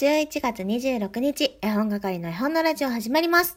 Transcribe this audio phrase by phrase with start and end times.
[0.00, 3.54] 11月26日、絵本係の絵本のラジオ始まります。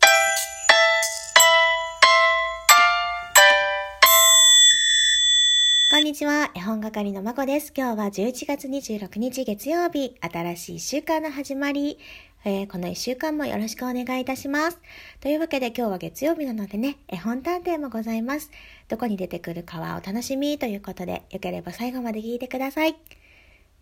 [5.89, 7.71] こんにちは、絵本係のまこです。
[7.73, 11.97] 今日は11月26日月曜日、新しい1週間の始まり。
[12.43, 14.77] えー、この1週間もよろしくお願いいたします。
[15.21, 18.51] というわけで今日は月曜日なのでね、絵本探偵もございます。
[18.89, 22.97] どこに出てくるかはお楽しみということで、よければ最後まで聞いてください。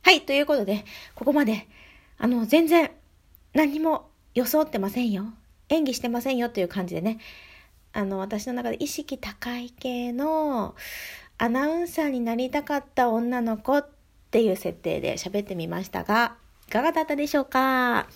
[0.03, 0.85] はい、ということで、
[1.15, 1.65] ここまで、
[2.23, 2.91] あの、全然、
[3.55, 5.25] 何も装ってませんよ。
[5.69, 7.17] 演技してませんよという感じでね、
[7.93, 10.75] あの、私の中で意識高い系の、
[11.39, 13.89] アナウンサーになりたかった女の子っ
[14.29, 16.35] ていう設定で喋ってみましたが、
[16.67, 18.07] いかがだったでしょうか？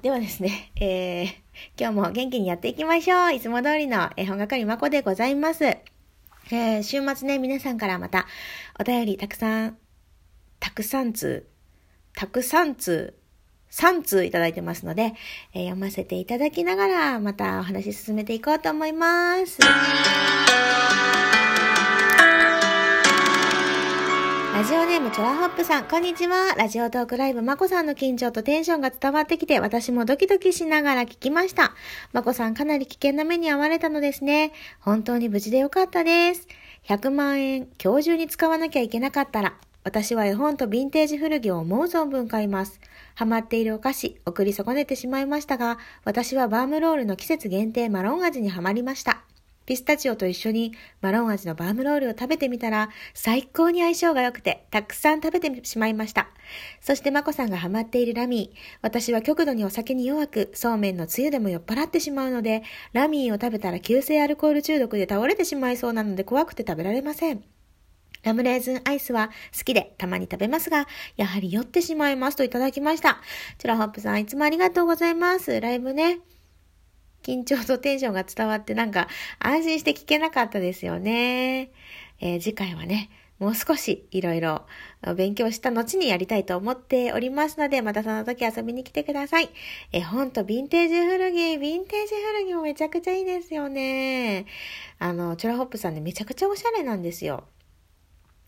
[0.00, 1.28] ではですね、えー、
[1.78, 3.34] 今日も元気にやっていきましょう。
[3.34, 5.64] いつも通りの絵本係まこでございます。
[5.66, 8.26] えー、週末ね、皆さんからまた
[8.80, 9.76] お便りたくさん、
[10.58, 11.46] たくさん通、
[12.14, 13.14] たくさん通、
[13.70, 15.14] 3通いただいてますので、
[15.54, 19.58] えー、読ませていただきながら、またお話進めていこうと思います。
[24.60, 26.54] ラジオネームチョラホップさん、こんにちは。
[26.54, 31.72] ラジオトークライブ、まこさんの緊張とテンションが伝わってきて、私もドキドキしながら聞きました。
[32.12, 34.52] まこさん、かなり危険な目に遭われたのですね。
[34.80, 36.46] 本当に無事でよかったです。
[36.86, 42.80] 100万円、今日中に使わなきゃいけなかったら、私は絵本とヴィンテージ古着を思う存分買います。
[43.14, 49.24] ハマっているお菓子、送り損ねてしまいましたが、私はバームロールの季節限定マロン味にはまりました。
[49.66, 56.28] ピスタチオと一緒にマロン味のバームロールを食べてみたら最高に相性が良くてたくさん食べてしまいました。
[56.80, 58.58] そしてマコさんがハマっているラミー。
[58.82, 67.44] 私は極度にお酒に弱くそうめんのつゆでも酔っ払ってしまうのでラミーを食べたら急性アルコール中毒で倒れてしまいそうなので怖くて食べられません。
[68.22, 73.20] ラムレーズンアイスは好きでたまに食べますが、やはり酔ってしまいますといただきました。
[73.58, 75.60] チュラホップさんいつもありがとうございます。
[75.60, 76.20] ライブね。
[77.22, 81.70] 緊張とテンションが伝わってなんか安心して聞けなかったですよね。
[82.20, 84.66] えー、次回はね、もう少しいろいろ
[85.16, 89.48] 勉強した後にやりたいと思っておりますので、またその時遊びに来てください。
[89.92, 94.44] え、ほんと、ヴィンテージ古着、ヴィンテージ古着もめちゃくちゃいいですよね。
[94.98, 97.44] あの、チョラホップさんね、めちゃくちゃおしゃれなんですよ。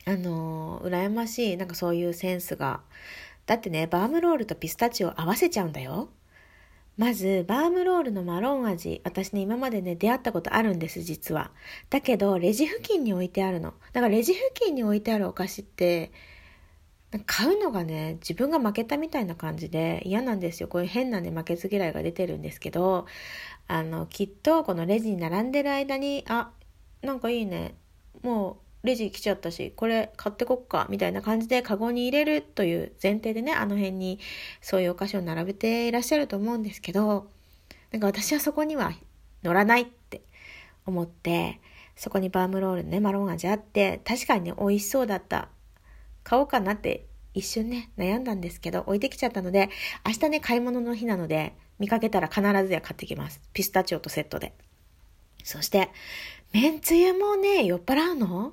[0.04, 2.80] あの、羨ましい、なんかそういうセンスが。
[3.46, 6.08] だってね、バームロールとピスタチオ合わせちゃうんだよ。
[6.96, 9.00] まず、バームロールのマロン味。
[9.04, 11.50] 私ね、今までね、出会ったことあるんです、実は。
[11.88, 13.74] だけど、レジ付近に置いてあるの。
[13.92, 16.12] だからレジ付近に置いてあるお菓子って、
[17.26, 20.68] 買うのがね、自分が負けたみたいな感じで嫌なんですよ。
[20.68, 23.06] こういう変なね、負けず嫌いが出てるんですけど、
[23.68, 26.50] あの、きっとこのレジに並んでる間に、あ、
[27.02, 27.74] なんかいいね。
[28.22, 34.18] もうレジ来ちゃったし、これ買ってこっか、みたいな感じでカゴに入れるという前提でね、あの辺に
[34.60, 37.28] そういうお菓子を並べていらっしゃると思うんですけど、
[37.92, 38.92] なんか私はそこには
[39.42, 40.22] 乗らないって
[40.86, 41.60] 思って、
[41.94, 45.48] そこにバームロールね、マロン味あって、確かにね、美味しそうだった。
[46.24, 49.70] 買おうかなって一瞬ね、悩んだんですけど、置いてきちゃったので、
[50.06, 53.40] 明日ね、買い物の日なので、見かけたら必ずや買ってきます。
[53.52, 54.54] ピスタチオとセットで。
[55.44, 55.90] そして、
[56.52, 58.52] めんつゆもね、酔っ払うの？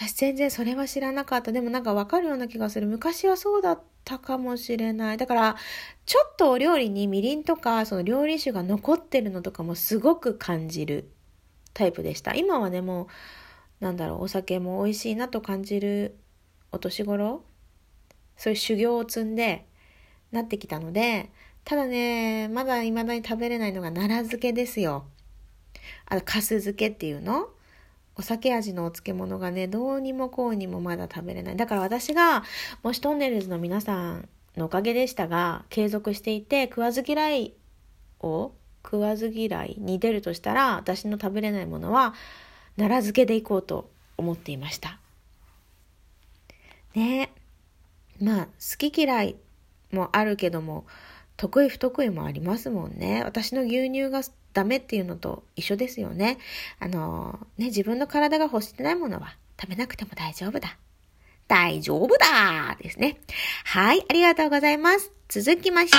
[0.00, 1.52] 私全然それは知らなかった。
[1.52, 2.86] でもなんかわかるような気がする。
[2.86, 5.18] 昔はそうだったかもしれない。
[5.18, 5.56] だから、
[6.06, 11.10] ちょっとお料理にみりんとか、その料理酒が残ってるのとかもすごく感じる
[11.74, 12.34] タイプでした。
[12.34, 13.08] 今はね、も
[13.80, 16.16] う、なんだろう、お酒も美味しいなと感じる
[16.72, 17.44] お年頃
[18.38, 19.66] そういう修行を積んで
[20.32, 21.30] なってきたので、
[21.64, 25.04] ただね、まだ未だに食べれないのが奈良漬けですよ。
[26.06, 27.50] あの、かす漬けっていうの？
[28.20, 31.56] お酒味のお漬物がね、どうにもこうにもまだ食べれない。
[31.56, 32.44] だから私が、
[32.82, 37.54] もしトンネルズの皆さんのおかげでしたが、継続していて、食わず嫌い
[38.20, 38.52] を、
[38.84, 42.12] 食わず嫌いに出るとしたら、私の食べれないものは、
[42.76, 44.98] 奈良漬けでいこうと思っていました。
[46.94, 47.32] ね
[48.20, 49.36] まあ、好き嫌い
[49.92, 50.84] もあるけども、
[51.38, 53.22] 得意不得意もありますもんね。
[53.24, 54.20] 私の牛乳が
[54.52, 56.38] ダメっていうのと一緒ですよね。
[56.78, 60.76] あのね、自分の体が欲してないものは食べなくても大丈夫だ。
[61.48, 63.18] 大丈夫だですね。
[63.64, 65.12] はい、ありがとうございます。
[65.28, 65.98] 続きまして。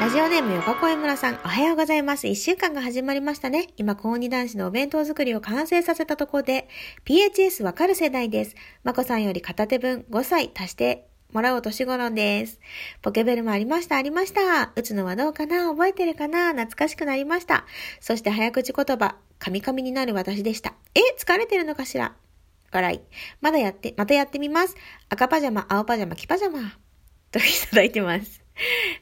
[0.00, 2.28] ラジオネーム横声村さん、おはようございます。
[2.28, 3.68] 一週間が始まりましたね。
[3.76, 6.68] 今、高二男子のお弁当作りを完成させたところで、
[7.04, 8.54] PHS わかる世代です。
[8.84, 12.58] まこさんより片手分5歳足してもらう年頃です。
[13.02, 14.72] ポケベルもありました、ありました。
[14.74, 15.68] 打つのはどうかな？
[15.68, 16.52] 覚えてるかな？
[16.52, 17.66] 懐かしくなりました。
[18.00, 20.72] そして早口言葉、カミカミになる私でした。
[20.94, 22.14] え、疲れてるのかしら？
[22.72, 23.00] 笑い。
[23.40, 24.74] まだやって、またやってみます。
[25.10, 26.60] 赤パジャマ、青パジャマ、黄パジャマ。
[27.30, 28.42] といただいてます。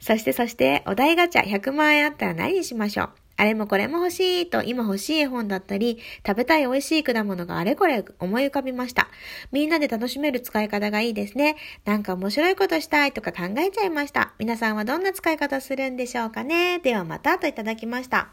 [0.01, 3.09] そしてそして、お題ガチャ100万円あったら何にしましょう？
[3.37, 9.07] あれもこれも欲しいと今欲しい絵本だったり、食べたい美味しい果物があれこれ思い浮かびました。
[9.51, 11.55] みんなで楽しめる使い方がいいですね。
[11.85, 14.33] なんか面白いことしたいとか考えちゃいました。
[14.39, 18.29] 皆さんはどんな使い方するんでしょうかねではまたといただきました。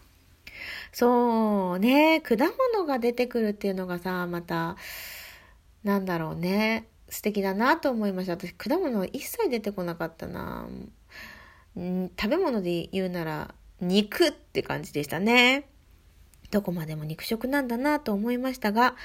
[0.93, 4.77] そうね、果物が出てくるっていうのがさ、また、
[5.83, 6.89] なんだろうね。
[7.11, 8.33] 素敵だなと思いました。
[8.33, 10.63] 私、果物一切出てこなかったな。
[10.63, 15.69] ん食べ物で言うなら、肉って感じでしたね。
[16.51, 18.97] どこまでも肉食なんだなと思いましたが、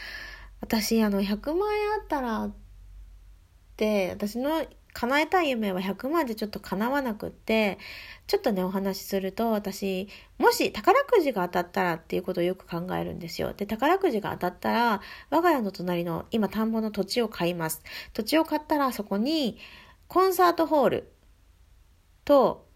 [0.62, 2.54] 私、あの、100万円あったらっ
[3.78, 7.78] て、私の叶えたい夢は100万でちょっと叶わなくって、
[8.28, 13.54] ちょっとね、お話しすると、私、もし宝くじが当たったらっていうことをよく考えるんですよ。
[13.54, 17.82] で、宝くじが当たったら、我が家の隣の今田んぼの土地を買います。
[18.14, 19.58] 土地を買ったらそこに、
[20.08, 21.12] コンサートホール
[22.26, 22.69] と、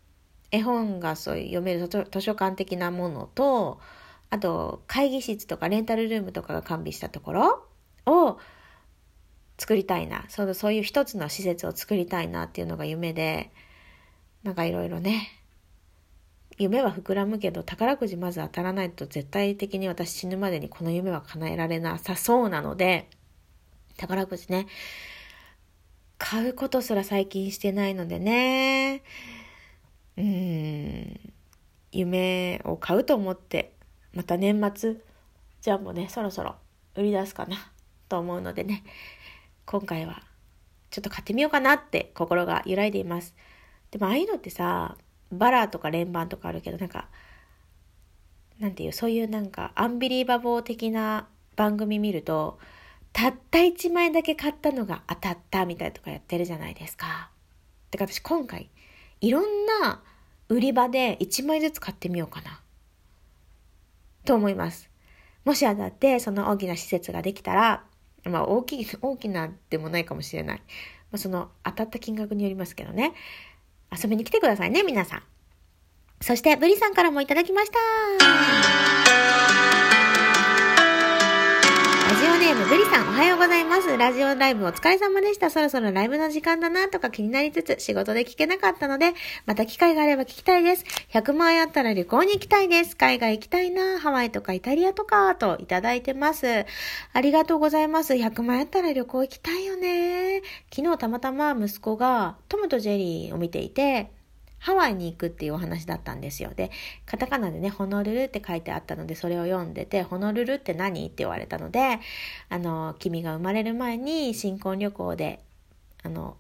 [0.54, 3.82] 絵本がそういう読める図書館的なものと、
[4.30, 7.68] あと会議室とかレンタルルームとかが完備したところ
[8.06, 8.38] を
[9.58, 10.26] 作りたいな。
[10.30, 13.52] そのそういう一つの施設を作りたいなっていうのが夢で、
[14.44, 15.32] なんかいろいろね、
[16.60, 23.10] 夢は膨らむけど宝くじまず当たらないと絶対的に私死ぬまでにこの夢は叶えられなさそうなので、
[23.98, 24.68] 宝くじね、
[26.20, 29.02] 買うことすら最近してないのでね、
[30.18, 31.34] うん、
[31.92, 33.74] 夢を買うと思って、
[34.14, 34.98] また年末、
[35.62, 36.56] じゃあもうね、そろそろ
[36.96, 37.58] 売り出すかな
[38.10, 38.84] と思うのでね、
[39.66, 40.22] 今回は
[40.92, 43.34] ちょっと買ってみようかなって心が揺らいでいます。
[43.92, 44.98] でもああいうのってさ、
[45.32, 47.08] バラとか連番とかあるけど、なんか、
[48.60, 52.60] なんていう、そういうなんかアンビリーバボー的な番組見ると、
[53.12, 57.30] たった1枚だけ買ったのが当たったみたいとかやってるじゃないですか。
[57.92, 58.70] だか私今回
[59.24, 60.02] いろんな
[60.50, 62.60] 売り場で1枚ずつ買ってみようかな。
[64.26, 64.90] と思います。
[65.46, 67.86] もしあたってその大きな施設ができたら、
[68.26, 70.58] まあ大きい、大きなでもないかもしれない。
[70.58, 70.64] ま
[71.14, 73.14] あ、その当たった金額によりますけどね。
[73.98, 75.24] 遊びに来てくださいね、皆さん。
[76.20, 78.93] そして、ブリさんからもいただきました。
[82.74, 83.98] ームブリさんおはようございます。
[83.98, 85.52] ラジオライブお疲れ様でした。
[85.52, 89.14] そろそろライブの時間だなとか気になりつつ仕事で聞けなかったので、
[89.46, 90.86] また機会があれば聞きたいです。
[91.14, 92.98] 100万円あったら旅行に行きたいです。
[92.98, 94.00] 海外行きたいな。
[94.00, 96.66] ハワイとかイタリアとかといただいてます。
[97.14, 98.16] ありがとうございます。
[98.16, 100.42] 100万円あったら旅行行きたいよね。
[100.74, 104.10] 昨日たまたま息子がトムとジェリーを見ていて、
[104.64, 106.54] ハワイに行くっていうお話だったんですよ。
[106.56, 106.72] で、
[107.06, 111.06] カタカナでね、ホノルルって書いてあったので、それを読んでて、ホノルルって何？
[111.06, 112.00] って言われたので、
[112.48, 115.42] あの、君が生まれる前に新婚旅行で、
[116.02, 116.38] あの、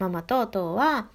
[0.00, 1.08] ママと父は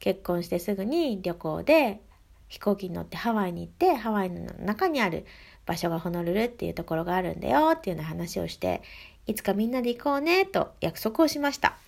[0.00, 2.00] 結婚してすぐに旅行で
[2.48, 5.26] 飛行機に乗ってハワイに行って、ハワイの中にある
[5.64, 8.82] 場所がホノルルっていうところがあるんだよっていうような話をして、
[9.28, 11.78] いつかみんなで行こうねと約束をしました。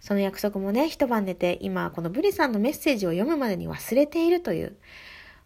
[0.00, 4.76] その約束もね、一晩寝て、今、このブリさんのメッセージを読むまでに忘れているという、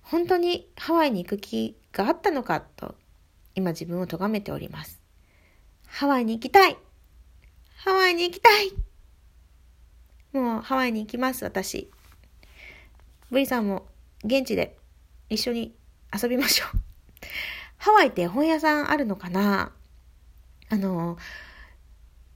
[0.02, 2.94] 本当にハワイに行く気があったのかと、
[3.54, 5.00] 今自分を咎めております。
[5.86, 6.76] ハワイに行きたい
[7.76, 8.72] ハワイに行きたい
[10.32, 11.90] もうハワイに行きます、私。
[13.30, 13.86] ブリさんも
[14.24, 14.76] 現地で
[15.28, 15.74] 一緒に
[16.12, 16.80] 遊びましょう。
[17.76, 19.72] ハワイって本屋さんあるのかな?
[20.68, 21.18] あの、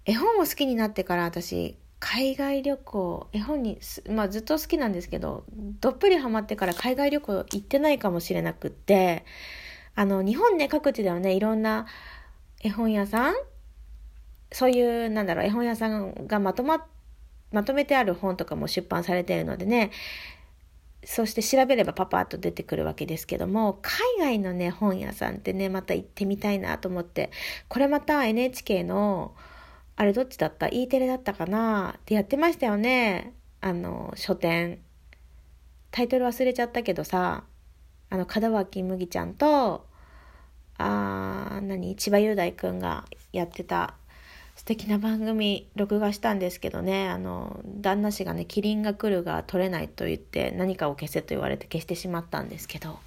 [0.05, 5.45] 絵本を好きになってから私、海外旅行絵本に、まあ、ずっと好きなんですけど
[5.81, 9.25] どっぷりハマってから海外旅行行ってないかもしれなくって
[9.95, 11.87] あの日本ね各地ではねいろんな
[12.61, 13.35] 絵本屋さん
[14.53, 16.87] そういうなんだろう絵本屋さんがまとま
[17.51, 19.91] まとめてある本とかも出版されているのでね
[21.05, 27.31] そして調べればパパッと出てくるわけですけども海外のね本屋さんってねまた行ってみたいなと思って
[27.69, 29.35] これまた NHK の
[30.01, 31.97] あれどっちだった ?E テレだったかな？
[31.99, 33.33] ってやってましたよね。
[33.61, 34.79] あの、書店。
[35.91, 37.43] タイトル忘れちゃったけどさ、
[38.09, 39.89] あの、門脇麦ちゃんと、
[40.77, 41.97] あー、何？
[41.97, 43.95] 千葉雄大くんがやってた
[44.55, 53.01] 素敵な番組録画したんですけどね、あの、旦那氏がね、キリンが来るが取れないと言って何かを消せと言われて消してしまったんですけど、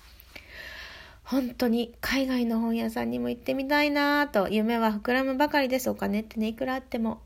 [1.32, 5.90] 本当に海外の本屋さんにも行ってみたいなと夢は膨らむばかりです。
[5.90, 7.22] お金ってねいくらあっても。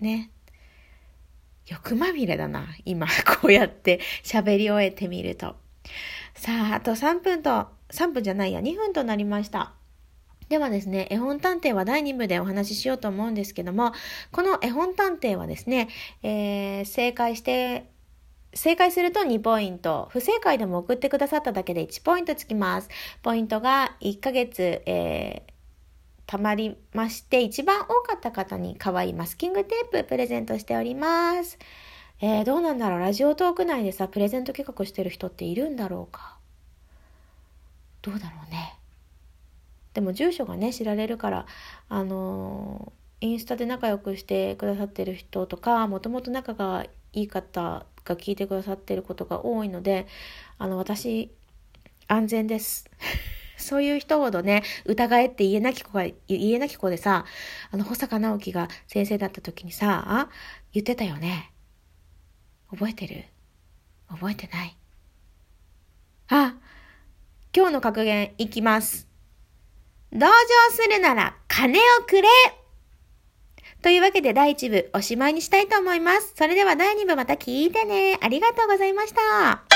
[0.00, 0.32] ね。
[1.68, 3.06] 欲まみれだな今
[3.40, 5.54] こうやって喋り終えてみると。
[6.34, 9.74] さああと3分と3分じゃないや2分となりました。
[10.48, 13.92] ではですね、絵本探偵は第2部でお話ししようと思うんですけども、
[14.32, 15.88] この絵本探偵はですね、
[16.24, 17.86] えー、正解して
[18.54, 20.08] 正解すると2ポイント。
[20.10, 22.88] 不正解でも送ってくださっただけで1ポイントつきます。
[23.22, 25.52] ポイントが1ヶ月、えー、
[26.26, 31.58] たまりまして、一番多かった方に可愛いマスキングテーププレゼントしております。
[32.20, 36.38] えー、どうなんだろうラジオトーク内でさ、プレゼント企画してる人っているんだろうか
[38.02, 38.78] どうだろうね。
[39.94, 41.46] でも住所がね、知られるから、
[41.88, 50.06] あのー、インスタで仲良くしてくださってる人とか、もともと仲がいい方が聞いてくださってることが多いので、
[50.58, 51.30] あの、私、
[52.06, 52.90] 安全です。
[53.56, 57.24] そういう人ほどね、疑えって言えなき子が、言えなき子でさ、
[57.70, 60.28] あの、保坂直樹が先生だった時にさあ、
[60.72, 61.52] 言ってたよね。
[62.70, 63.24] 覚えてる？
[64.08, 64.76] 覚えてない？
[66.28, 66.56] あ、
[67.56, 69.08] 今日の格言いきます。
[70.12, 70.26] 同情
[70.70, 72.28] するなら金をくれ
[73.84, 76.32] というわけで第1部おしまいにしたいと思います。
[76.34, 78.18] それでは第2部また聞いてね。
[78.22, 79.73] ありがとうございました。